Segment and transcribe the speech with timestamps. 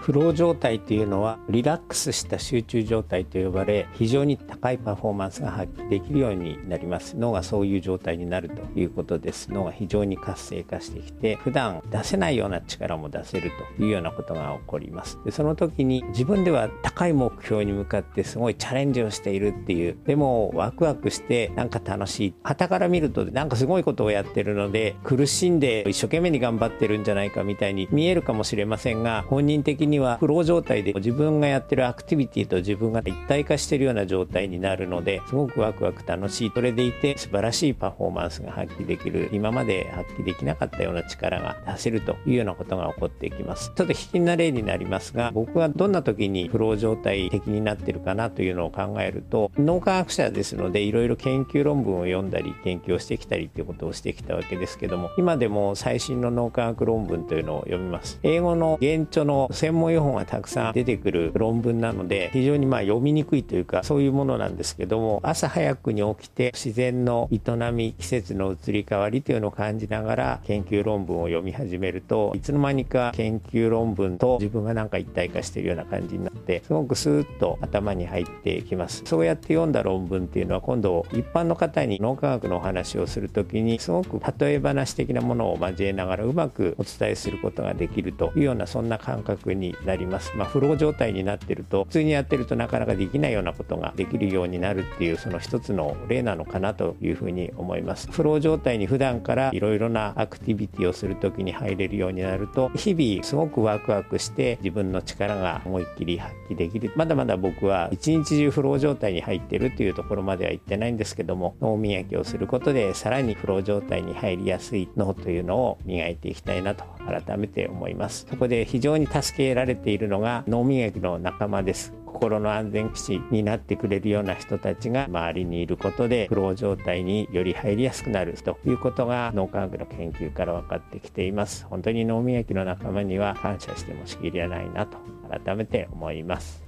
[0.00, 7.16] フロー状態というのはリラックスした集中状態と呼ばれ非常に高いパフォーマンスが発揮できるようになります。
[7.16, 9.52] 脳がそういう状態になるということです。
[9.52, 15.18] 脳が非常に活性化してきて普段出せないような力も出せるというようなことが起こります。
[15.24, 22.34] でその時に自分では高い目標に向かってすごいチャレンジをしているっていうでもワクワクしてなんか楽しい。
[22.42, 36.52] 旗から見るとなんかすごいことをやってるので苦しんで一生懸命に頑張ってるんじゃないかみたいに見えるかもしれませんが本人的ににはフロー状態で自分がやってるアクティビティと自分が一体化してるような状態になるのですごくワクワク楽しい。
[36.54, 39.28] それでいて素晴らしいパフォーマンスが発揮できる。
[39.32, 43.72] 今まで発揮できなかったような力が出せるというようなことが起こっていきます。
[43.74, 58.18] ちょっと引きな例になりますが僕はどんな時にフロー状態的になってるかなというのを考えると脳科学者ですのでいろいろ研究論文を読んだり研究をしてきたりっていうことをしてきたわけですけども今でも最新の脳科学論文というのを読みます。
[58.22, 79.02] 英語の原著の専門用本がたくさん出てくる論文なので非常にまあ読みにくいというかそういうものなんですけども朝早くに起きて自然の営み季節の移り変わりというのを感じながら研究論文を読み始めるといつの間にか研究論文と自分がなんか一体化しているような感じになってすごくスーッと頭に入ってきます。
[79.04, 90.44] そうやって読んだ論文っていうのは今度一般の方に脳科学のお話をする時にすごく例え話的なものを交えながらうまくお伝えすることができるというようなそんな感覚にになりますま。
[90.44, 98.10] あ、フロー状態になってると普通にやってるとなかなかできないようなことができるようになるっていうその一つの例なのかなというふうに思います。
[98.10, 106.92] フロー状態に普段からいろいろなアクティビティをする時に入れるようになると日々すごくワクワクして自分の力が思いっきり発揮できる。
[106.96, 118.26] まだまだ僕は一日中フロー状態に入ってるっていうところまでは行ってないんですけども脳磨きをすることでさらにフロー状態に入りやすい脳というのを磨いていきたいなと改めて思います。
[118.28, 121.94] そこで非常に助けられているのが脳磨きの仲間です。
[122.06, 128.34] 心の安全基地になってくれるような人たちが周りにいることでフロー状態により入りやすくなる。
[128.34, 131.66] ということが脳科学の研究から分かってきています。
[131.66, 134.98] 本当に脳磨きの仲間には感謝してもしきりはないなと
[135.30, 136.62] 改めて思います。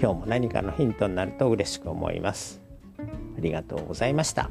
[0.00, 2.62] 今日も何かのヒントになると嬉しく思います。
[2.98, 3.02] あ
[3.40, 4.50] りがとうございました。